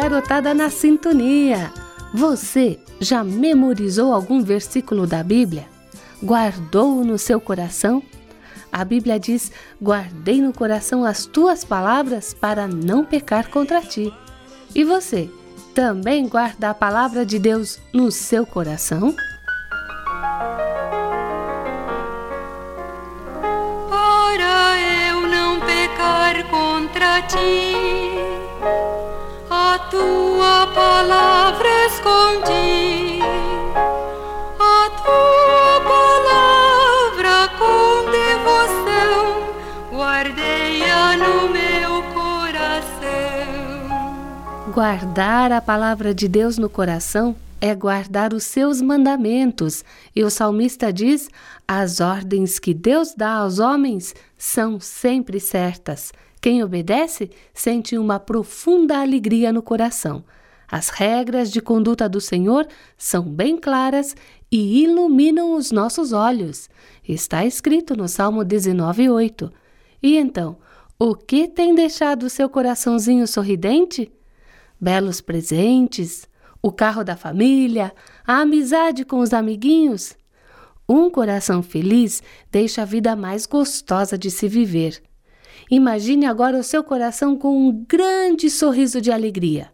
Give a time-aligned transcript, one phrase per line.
[0.00, 1.72] Garotada na sintonia!
[2.14, 5.66] Você já memorizou algum versículo da Bíblia?
[6.22, 8.00] Guardou-o no seu coração?
[8.70, 9.50] A Bíblia diz:
[9.82, 14.14] Guardei no coração as tuas palavras para não pecar contra ti.
[14.72, 15.28] E você,
[15.74, 19.16] também guarda a palavra de Deus no seu coração?
[23.90, 24.78] para
[25.10, 27.87] eu não pecar contra ti.
[44.74, 49.82] Guardar a palavra de Deus no coração é guardar os seus mandamentos.
[50.14, 51.30] E o salmista diz:
[51.66, 56.12] as ordens que Deus dá aos homens são sempre certas.
[56.40, 60.22] Quem obedece sente uma profunda alegria no coração.
[60.70, 64.14] As regras de conduta do Senhor são bem claras
[64.52, 66.68] e iluminam os nossos olhos.
[67.08, 69.50] Está escrito no Salmo 19:8.
[70.02, 70.58] E então,
[70.98, 74.12] o que tem deixado o seu coraçãozinho sorridente?
[74.80, 76.28] Belos presentes,
[76.62, 77.92] o carro da família,
[78.26, 80.16] a amizade com os amiguinhos.
[80.88, 85.02] Um coração feliz deixa a vida mais gostosa de se viver.
[85.70, 89.70] Imagine agora o seu coração com um grande sorriso de alegria.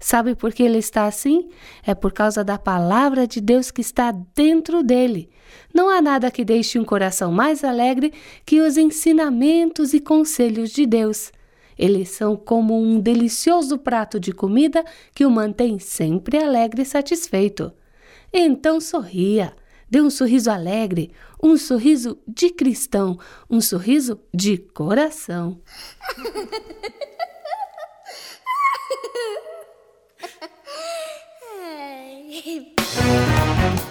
[0.00, 1.48] Sabe por que ele está assim?
[1.84, 5.28] É por causa da palavra de Deus que está dentro dele.
[5.74, 8.12] Não há nada que deixe um coração mais alegre
[8.46, 11.32] que os ensinamentos e conselhos de Deus.
[11.78, 14.84] Eles são como um delicioso prato de comida
[15.14, 17.72] que o mantém sempre alegre e satisfeito.
[18.32, 19.54] Então sorria,
[19.88, 21.12] dê um sorriso alegre,
[21.42, 23.18] um sorriso de cristão,
[23.48, 25.60] um sorriso de coração.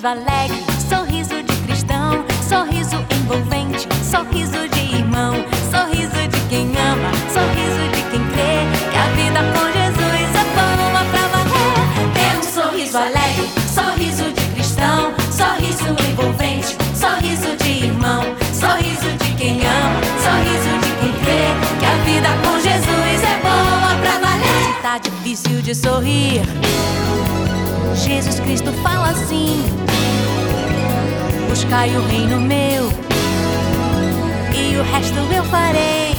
[0.00, 5.34] sorriso alegre, sorriso de cristão, sorriso envolvente, sorriso de irmão,
[5.70, 11.04] sorriso de quem ama, sorriso de quem crê que a vida com Jesus é boa
[11.10, 12.12] pra valer.
[12.14, 18.22] Dê um sorriso alegre, sorriso de cristão, sorriso envolvente, sorriso de irmão,
[18.54, 21.44] sorriso de quem ama, sorriso de quem crê
[21.78, 24.82] que a vida com Jesus é boa pra valer.
[24.82, 26.42] Tá difícil de sorrir.
[28.00, 29.62] Jesus Cristo fala assim:
[31.48, 32.90] Buscai o reino meu,
[34.54, 36.09] e o resto eu farei.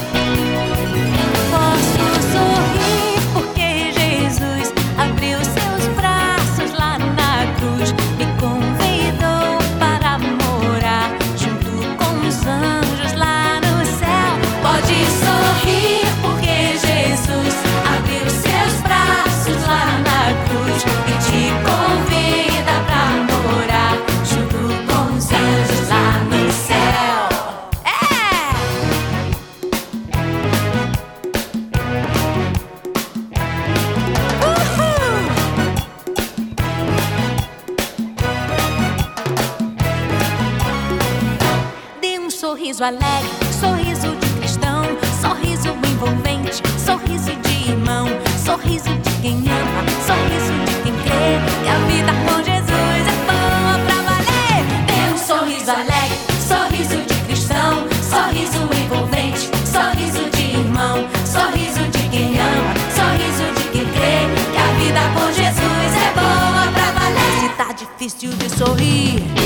[42.72, 43.29] Sorriso alegre,
[43.59, 44.84] sorriso de cristão,
[45.20, 48.08] sorriso envolvente, sorriso de irmão,
[48.46, 53.76] sorriso de quem ama, sorriso de quem crê que a vida com Jesus é boa
[53.85, 54.64] pra valer.
[54.88, 62.40] Dê um sorriso alegre, sorriso de cristão, sorriso envolvente, sorriso de irmão, sorriso de quem
[62.40, 67.41] ama, sorriso de quem crê que a vida com Jesus é boa pra valer.
[67.41, 69.41] Se tá difícil de sorrir.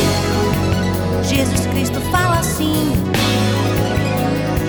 [1.27, 2.93] Jesus Cristo fala assim: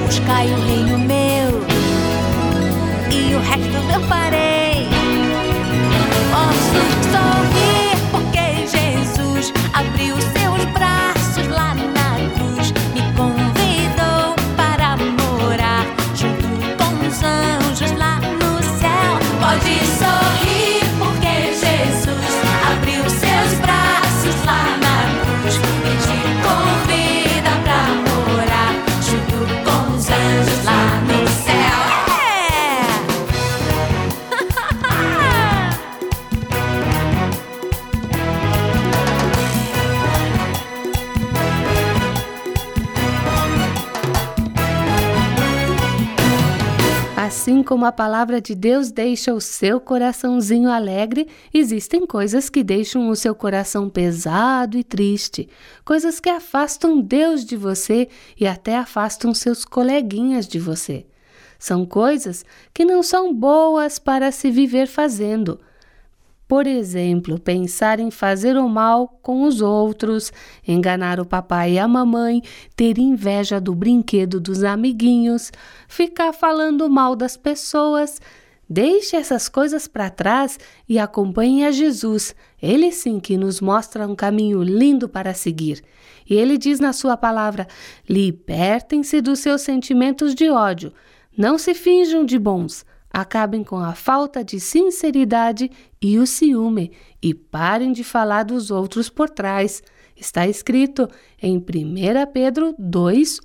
[0.05, 1.61] Buscai o reino meu,
[3.11, 4.89] e o resto eu farei.
[6.33, 6.81] Posso
[7.13, 10.46] sorrir porque Jesus abriu seus braços
[47.67, 53.17] como a palavra de Deus deixa o seu coraçãozinho alegre, existem coisas que deixam o
[53.17, 55.49] seu coração pesado e triste,
[55.85, 58.09] coisas que afastam Deus de você
[58.39, 61.05] e até afastam seus coleguinhas de você.
[61.59, 65.59] São coisas que não são boas para se viver fazendo.
[66.49, 70.33] Por exemplo, pensar em fazer o mal com os outros,
[70.67, 72.41] enganar o papai e a mamãe,
[72.77, 75.51] ter inveja do brinquedo dos amiguinhos,
[75.89, 78.21] ficar falando mal das pessoas.
[78.69, 80.57] Deixe essas coisas para trás
[80.89, 82.33] e acompanhe a Jesus.
[82.63, 85.83] Ele sim que nos mostra um caminho lindo para seguir.
[86.29, 87.67] E ele diz na sua palavra:
[88.09, 90.93] libertem-se dos seus sentimentos de ódio.
[91.37, 92.85] Não se finjam de bons.
[93.17, 95.71] Acabem com a falta de sinceridade
[96.03, 96.93] e o ciúme
[97.23, 99.83] e parem de falar dos outros por trás.
[100.15, 101.09] Está escrito
[101.41, 101.63] em 1
[102.31, 103.41] Pedro 2,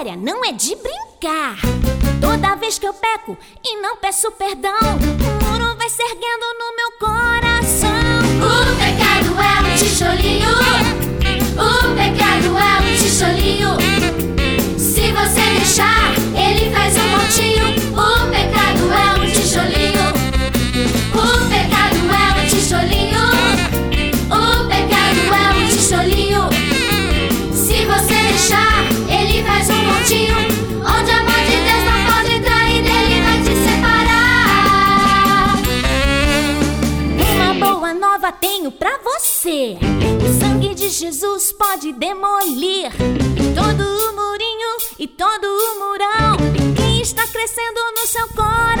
[0.00, 1.58] séria, não é de brincar.
[2.20, 6.76] Toda vez que eu peco e não peço perdão, o muro vai se erguendo no
[6.76, 7.49] meu coração.
[38.40, 39.76] Tenho pra você.
[40.24, 42.90] O sangue de Jesus pode demolir
[43.54, 46.36] todo o murinho e todo o murão
[46.74, 48.79] que está crescendo no seu coração.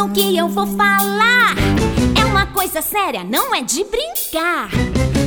[0.00, 1.54] No que eu vou falar.
[2.18, 4.70] É uma coisa séria, não é de brincar.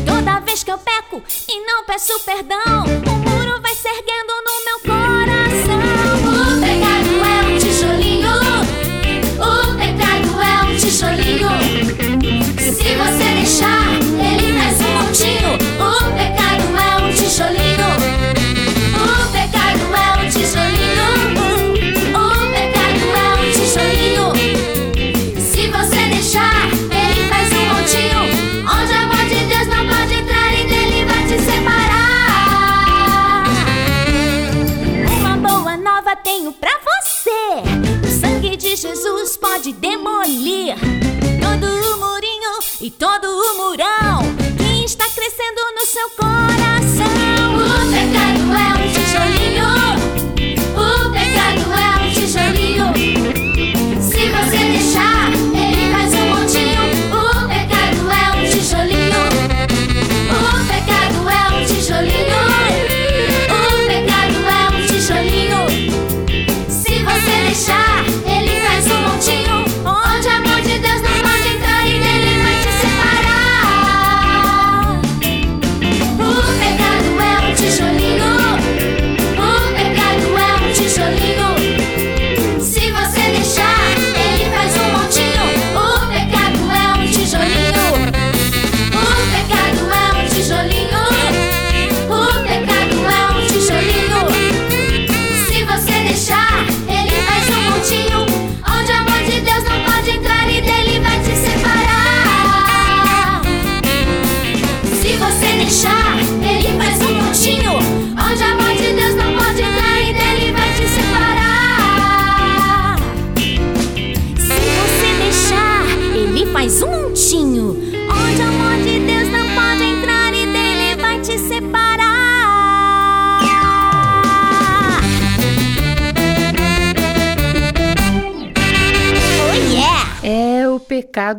[0.03, 4.65] Toda vez que eu peco e não peço perdão, o muro vai se erguendo no
[4.65, 5.12] meu coração.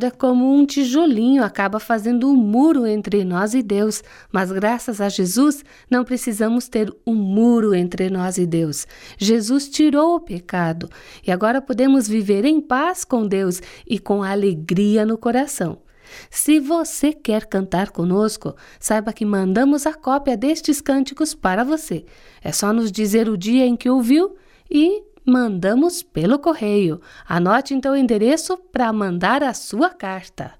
[0.04, 4.02] Pecado é como um tijolinho, acaba fazendo um muro entre nós e Deus.
[4.30, 8.87] Mas graças a Jesus, não precisamos ter um muro entre nós e Deus.
[9.18, 10.88] Jesus tirou o pecado
[11.26, 15.78] e agora podemos viver em paz com Deus e com alegria no coração.
[16.30, 22.04] Se você quer cantar conosco, saiba que mandamos a cópia destes cânticos para você.
[22.42, 24.37] É só nos dizer o dia em que ouviu
[24.70, 27.00] e mandamos pelo correio.
[27.26, 30.52] Anote então o endereço para mandar a sua carta.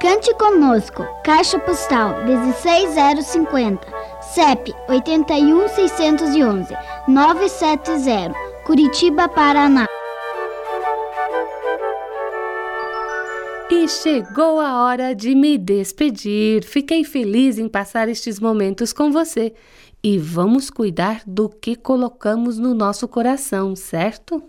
[0.00, 3.84] Cante conosco, Caixa Postal 16050,
[4.20, 6.72] CEP 81611
[7.08, 8.32] 970,
[8.64, 9.87] Curitiba, Paraná.
[13.88, 16.62] Chegou a hora de me despedir.
[16.62, 19.54] Fiquei feliz em passar estes momentos com você.
[20.04, 24.42] E vamos cuidar do que colocamos no nosso coração, certo?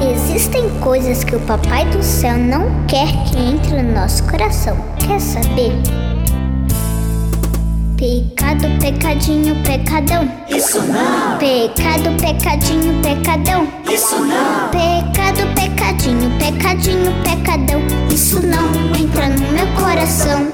[0.00, 4.76] Existem coisas que o Papai do Céu não quer que entre no nosso coração.
[5.04, 6.15] Quer saber?
[7.96, 10.30] Pecado, pecadinho, pecadão.
[10.48, 13.66] Isso não, Pecado, pecadinho, pecadão.
[13.90, 17.80] isso não, Pecado, pecadinho, pecadinho, pecadão.
[18.12, 20.52] Isso não entra no meu coração.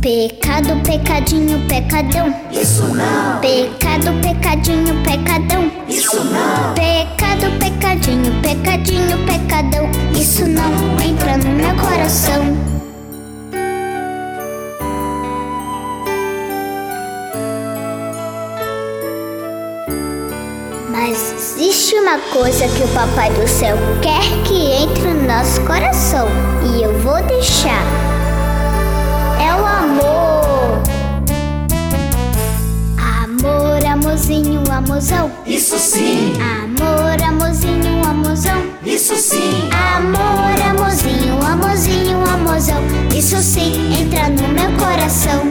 [0.00, 2.34] Pecado, pecadinho, pecadão.
[2.52, 5.70] isso não, Pecado, pecadinho, pecadão.
[5.88, 9.90] isso não, Pecado, pecadinho, pecadinho, pecadão.
[10.18, 10.70] Isso não
[11.04, 12.79] entra no meu coração.
[21.90, 26.28] Existe uma coisa que o Papai do Céu quer que entre no nosso coração
[26.62, 27.82] e eu vou deixar.
[29.40, 30.82] É o amor.
[32.96, 35.30] Amor, amorzinho, amorzão.
[35.46, 38.62] isso sim, Amor, amorzinho, amorzão.
[38.84, 42.82] isso sim, Amor, amorzinho, amorzinho, amorzão.
[43.14, 45.49] Isso sim entra no meu coração.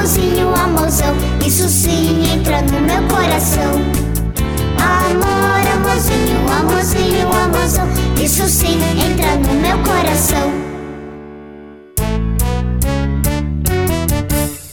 [0.00, 1.14] Amorzinho, amorzinho, amorzão.
[1.46, 3.72] Isso sim entra no meu coração.
[4.78, 7.86] Amor, amorzinho, amorzinho, amorzão.
[8.22, 10.52] Isso sim entra no meu coração.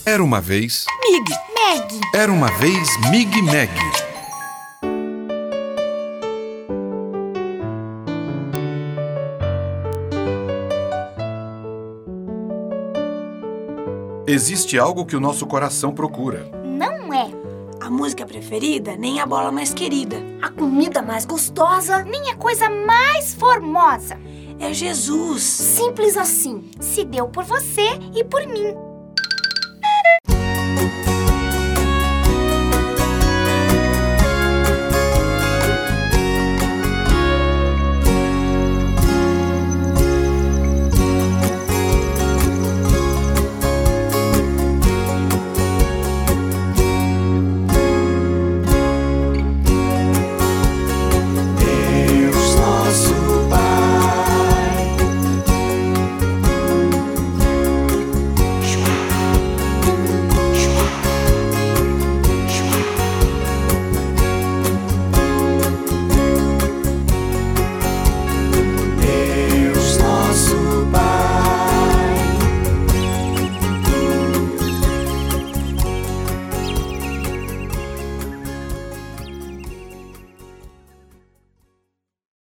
[0.05, 3.69] Era uma vez, Mig, Meg, era uma vez Mig Meg.
[14.27, 16.51] Existe algo que o nosso coração procura.
[16.65, 17.29] não é.
[17.79, 20.17] A música preferida, nem a bola mais querida.
[20.41, 24.19] A comida mais gostosa Nem a coisa mais formosa.
[24.59, 25.43] é Jesus.
[25.43, 26.69] Simples assim.
[26.81, 28.75] Se deu por você e por mim.